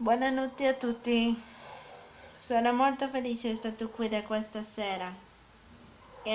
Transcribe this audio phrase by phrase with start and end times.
[0.00, 1.36] Buonanotte a tutti.
[2.36, 5.12] Sono molto felice di essere qui da questa sera.
[6.22, 6.32] E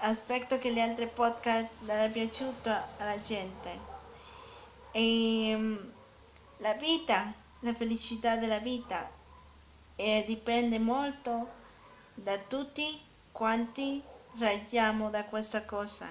[0.00, 3.78] aspetto che gli altri podcast siano piaciuti alla gente.
[4.92, 5.76] E mm,
[6.60, 9.10] la vita, la felicità della vita
[9.94, 11.50] eh, dipende molto
[12.14, 12.98] da tutti
[13.30, 14.02] quanti
[14.38, 16.10] ragiamo da questa cosa.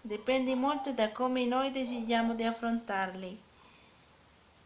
[0.00, 3.38] Dipende molto da come noi decidiamo di affrontarli.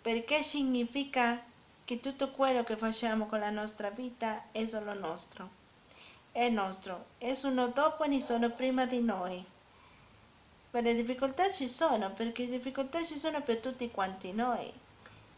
[0.00, 1.42] Perché significa
[1.86, 5.48] che tutto quello che facciamo con la nostra vita è solo nostro.
[6.32, 9.42] È nostro, nessuno dopo e nessuno prima di noi.
[10.72, 14.68] Ma le difficoltà ci sono, perché le difficoltà ci sono per tutti quanti noi.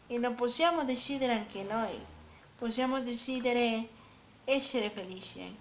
[0.07, 2.03] E non possiamo decidere anche noi.
[2.57, 3.87] Possiamo decidere
[4.43, 5.55] essere felici.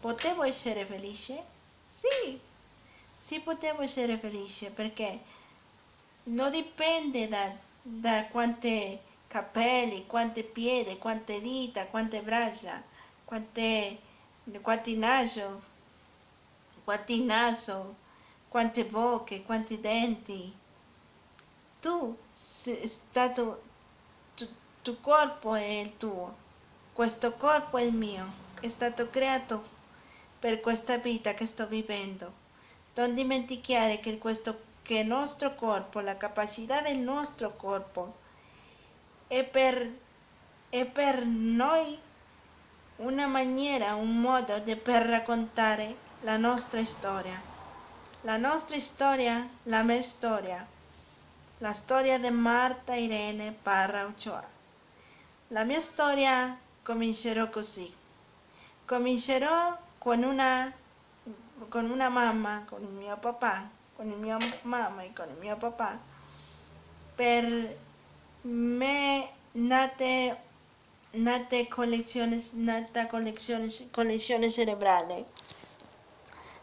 [0.00, 1.44] Potevo essere felice?
[1.86, 2.40] Sì,
[3.12, 5.20] sì potevo essere felice perché
[6.24, 12.82] non dipende da, da quante capelli, quante piedi, quante dita, quante braccia,
[13.24, 13.98] quante,
[14.60, 15.62] quanti naso,
[16.84, 17.94] quanti naso,
[18.48, 20.54] quante bocche, quanti denti.
[21.80, 23.62] Tu sei stato,
[24.34, 24.46] tu,
[24.82, 26.36] tu corpo è il tuo,
[26.92, 28.30] questo corpo è il mio,
[28.60, 29.64] è stato creato
[30.38, 32.30] per questa vita che sto vivendo.
[32.96, 38.20] Non dimenticare che, questo, che il nostro corpo, la capacità del nostro corpo,
[39.32, 39.90] è per,
[40.68, 41.98] è per noi
[42.96, 47.40] una maniera, un modo di per raccontare la nostra storia.
[48.24, 50.66] La nostra storia, la mia storia,
[51.58, 54.46] la storia di Marta Irene Parra Ochoa.
[55.48, 57.90] La mia storia comincerò così.
[58.84, 60.70] Comincerò con una,
[61.70, 65.56] con una mamma, con il mio papà, con il mio mamma e con il mio
[65.56, 65.98] papà,
[67.14, 67.78] per
[68.42, 70.36] me nate,
[71.12, 75.26] nate collezioni, nata collezione, collezione cerebrale.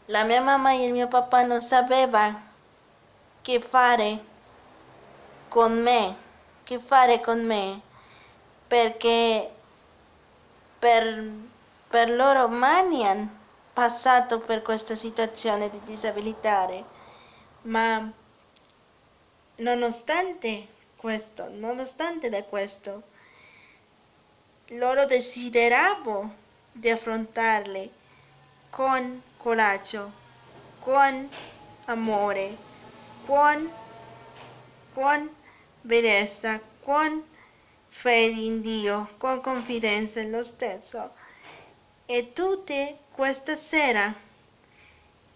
[0.06, 2.48] La mia mamma e il mio papà non sapevano
[3.42, 4.24] che fare
[5.48, 6.16] con me,
[6.64, 7.80] che fare con me,
[8.66, 9.50] perché
[10.78, 11.32] per,
[11.88, 13.38] per loro mai hanno
[13.72, 16.68] passato per questa situazione di disabilità,
[17.62, 18.10] ma
[19.56, 23.04] nonostante questo, nonostante da questo,
[24.72, 26.30] loro desideravo
[26.72, 27.90] di affrontarle
[28.68, 30.12] con coraggio,
[30.80, 31.26] con
[31.86, 32.54] amore,
[33.24, 33.72] con,
[34.92, 35.34] con
[35.80, 37.24] bellezza, con
[37.88, 41.14] fede in Dio, con confidenza in lo stesso.
[42.04, 44.14] E tutte questa sera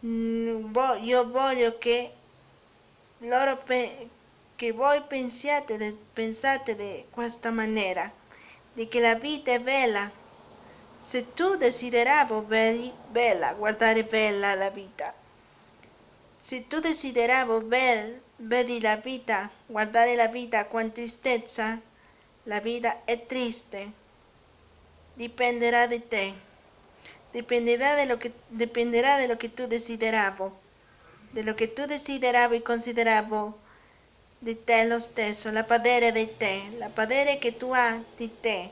[0.05, 2.13] mm, io voglio che
[3.21, 3.57] loro
[4.65, 8.11] che voi pensiate, pensate di questa maniera,
[8.73, 10.11] di che la vita è bella.
[10.97, 15.13] Se tu desideravo bella, guardare bella la vita.
[16.41, 21.79] Se tu desideravo ver, vedi la vita, guardare la vita con tristezza,
[22.45, 23.93] la vita è triste.
[25.13, 26.33] Dipenderà di te.
[27.33, 30.53] Dipenderà de lo que, dependerà de lo que tu desideravo,
[31.35, 33.63] de lo que tu desideravo e consideravo
[34.45, 38.71] di te lo stesso, la padere di te, la padere che tu hai di te.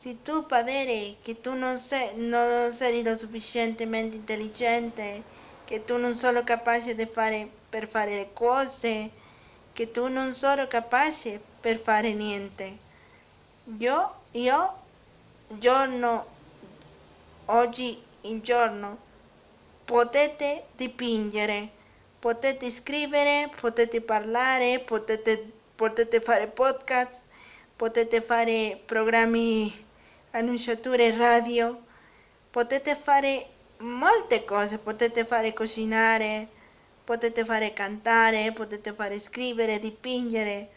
[0.00, 5.22] Se tu padere che tu non sei, non sei lo sufficientemente intelligente,
[5.64, 9.10] che tu non sei capace fare per fare le cose,
[9.72, 12.76] che tu non sei capace per fare niente.
[13.78, 14.74] Io, io,
[15.48, 16.26] giorno,
[17.46, 18.98] oggi in giorno,
[19.86, 21.76] potete dipingere
[22.20, 27.22] potete scrivere, potete parlare, potete, potete fare podcast,
[27.76, 29.72] potete fare programmi
[30.32, 31.80] annunciature radio,
[32.50, 33.46] potete fare
[33.78, 36.48] molte cose, potete fare cucinare,
[37.04, 40.68] potete fare cantare, potete fare scrivere, dipingere,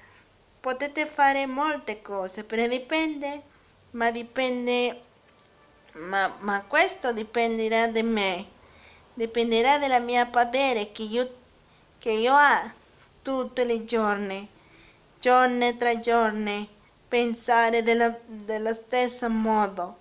[0.59, 3.41] potete fare molte cose, però dipende,
[3.91, 5.02] ma dipende,
[5.94, 8.59] ma, ma questo dipenderà da me
[9.22, 11.32] dipenderà dalla mia padere che io,
[12.00, 12.72] che io ho
[13.22, 14.47] tutti i giorni,
[15.20, 16.68] giorno tra giorno,
[17.08, 20.00] pensare della, dello stesso modo,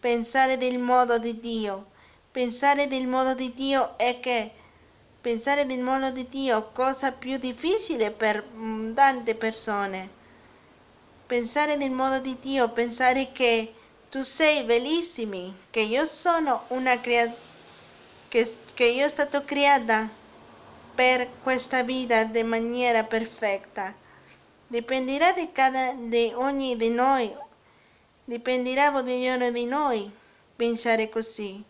[0.00, 1.90] pensare del modo di Dio.
[2.32, 4.50] Pensare del modo di Dio è che
[5.20, 8.42] pensare del modo di Dio cosa più difficile per
[8.94, 10.08] tante persone.
[11.26, 13.74] Pensare del modo di Dio, pensare che
[14.08, 17.50] tu sei bellissimi, che io sono una creatura
[18.32, 20.08] che, che io sono stata creata
[20.94, 23.94] per questa vita in maniera perfetta.
[24.66, 27.34] Dipenderà di, cada, di ogni di noi,
[28.24, 30.10] dipenderà di ognuno di noi
[30.56, 31.62] pensare così,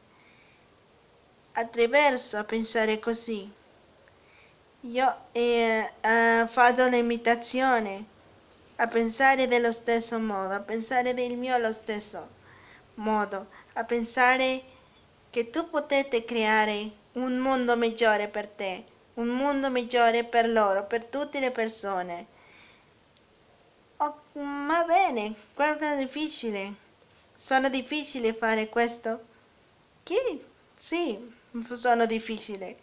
[1.53, 3.51] attraverso pensare così.
[4.83, 8.05] Io eh, eh, fatto l'imitazione
[8.77, 12.29] a pensare dello stesso modo, a pensare del mio allo stesso
[12.95, 14.63] modo, a pensare
[15.33, 18.85] che tu potete creare un mondo migliore per te,
[19.15, 22.27] un mondo migliore per loro, per tutte le persone.
[23.97, 26.75] Oh, va bene, guarda difficile.
[27.35, 29.25] Sono difficile fare questo?
[30.03, 30.45] Che
[30.77, 31.19] sì,
[31.77, 32.77] sono difficile.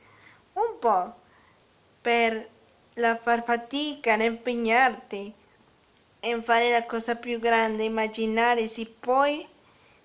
[0.54, 1.14] Un po'
[2.02, 2.50] per
[2.96, 5.32] la far fatica, impegnarti
[6.22, 9.48] in fare la cosa più grande, immaginare, se poi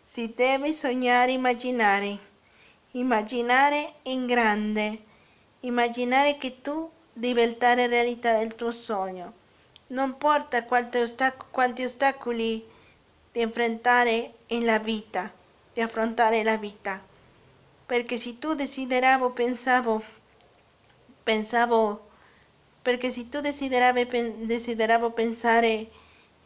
[0.03, 2.33] si deve sognare, immaginare,
[2.97, 4.99] immaginare in grande,
[5.61, 9.33] immaginare che tu diventare realtà del tuo sogno.
[9.89, 12.65] Non importa quanti, ostac- quanti ostacoli
[13.33, 15.31] di affrontare nella vita,
[15.73, 17.01] di affrontare la vita.
[17.87, 20.03] Perché se tu desideravo, pensavo,
[21.23, 22.11] pensavo,
[22.81, 25.91] perché se tu desideravi, desideravo pensare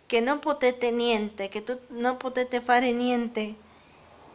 [0.06, 3.66] che non potete niente, che tu non potete fare niente.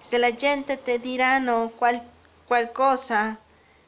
[0.04, 2.00] Se la gente ti diranno qual,
[2.46, 3.38] qualcosa,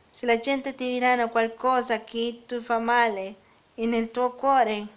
[0.10, 3.36] se la gente ti diranno qualcosa che ti fa male
[3.76, 4.88] nel tuo cuore,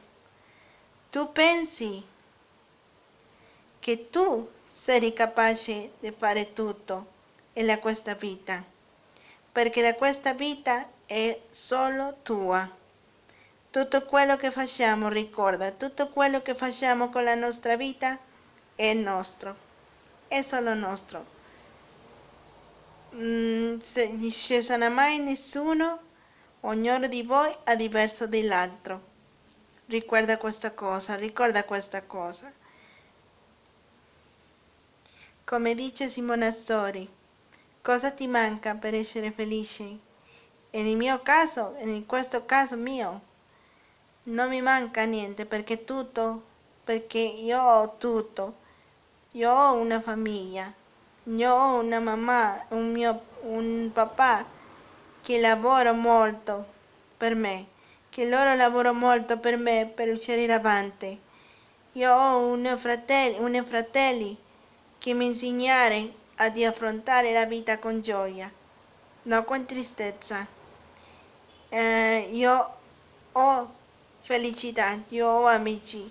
[1.11, 2.03] tu pensi
[3.81, 7.07] che tu sei capace di fare tutto
[7.55, 8.63] in questa vita,
[9.51, 12.71] perché questa vita è solo tua.
[13.71, 18.17] Tutto quello che facciamo, ricorda, tutto quello che facciamo con la nostra vita
[18.75, 19.57] è nostro,
[20.29, 21.37] è solo nostro.
[23.15, 24.31] Mm, se non
[24.63, 25.99] sarà mai nessuno,
[26.61, 29.17] ognuno di voi è diverso dall'altro.
[29.87, 32.53] Ricorda questa cosa, ricorda questa cosa.
[35.45, 37.09] Come dice Simona Sori,
[37.81, 40.07] cosa ti manca per essere felice?
[40.71, 43.23] E nel mio caso, in questo caso mio,
[44.25, 46.43] non mi manca niente perché tutto,
[46.85, 48.67] perché io ho tutto.
[49.33, 50.73] Io ho una famiglia,
[51.25, 54.43] io ho una mamma, un mio un papà
[55.21, 56.65] che lavora molto
[57.15, 57.67] per me,
[58.09, 61.21] che loro lavorano molto per me per uscire avanti.
[61.93, 64.35] Io ho un fratello, un fratelli
[64.97, 68.51] che mi insegnare ad affrontare la vita con gioia,
[69.25, 70.47] non con tristezza.
[71.69, 72.71] Eh, io
[73.33, 73.75] ho
[74.23, 76.11] felicità, io ho amici,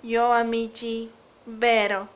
[0.00, 1.10] io ho amici
[1.46, 2.08] vero,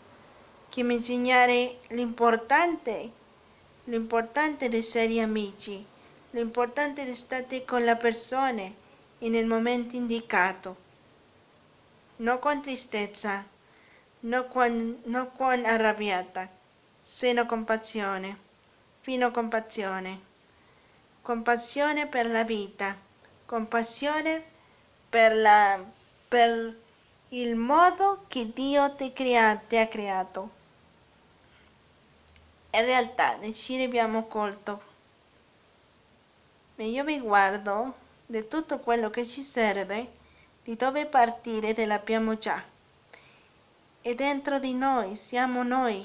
[0.68, 3.10] che mi insegnare l'importante,
[3.84, 5.84] l'importante di essere amici,
[6.30, 8.68] l'importante di stare con la persona
[9.18, 10.76] nel momento indicato,
[12.16, 13.44] non con tristezza,
[14.20, 16.48] non con, non con arrabbiata,
[17.02, 18.38] sino con passione,
[19.00, 20.20] fino con passione,
[21.22, 22.96] compassione per la vita,
[23.46, 24.42] compassione
[25.08, 25.82] per la,
[26.28, 26.76] per
[27.32, 30.50] il modo che Dio ti, crea, ha creato.
[32.72, 34.82] In realtà ci abbiamo colto.
[36.74, 37.94] E io vi guardo
[38.26, 40.10] di tutto quello che ci serve,
[40.64, 42.60] di dove partire te l'abbiamo già.
[44.02, 46.04] E dentro di noi siamo noi,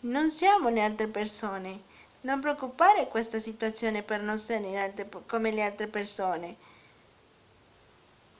[0.00, 1.82] non siamo le altre persone.
[2.22, 6.56] Non preoccupare questa situazione per non essere come le altre persone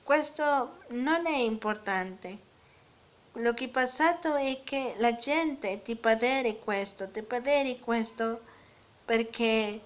[0.07, 2.37] questo non è importante.
[3.33, 8.39] Lo che è passato è che la gente ti padere questo, ti padere questo
[9.03, 9.81] perché,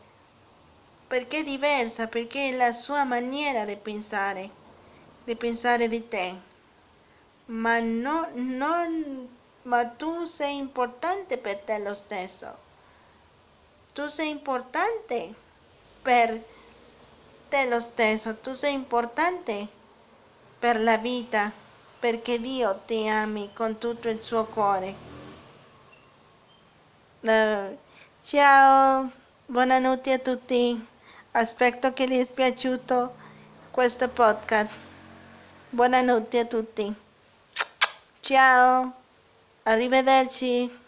[1.07, 4.47] perché è diversa, perché è la sua maniera di pensare,
[5.23, 6.35] di pensare di te.
[7.45, 9.27] Ma, no, non,
[9.63, 12.55] ma tu sei importante per te lo stesso.
[13.91, 15.33] Tu sei importante
[15.99, 16.39] per
[17.49, 19.79] te lo stesso, tu sei importante
[20.61, 21.51] per la vita,
[21.99, 24.93] perché Dio ti ami con tutto il suo cuore.
[27.21, 27.75] Uh,
[28.23, 29.09] ciao,
[29.47, 30.87] buonanotte a tutti.
[31.31, 33.15] Aspetto che vi sia piaciuto
[33.71, 34.69] questo podcast.
[35.71, 36.93] Buonanotte a tutti.
[38.19, 38.93] Ciao,
[39.63, 40.80] arrivederci.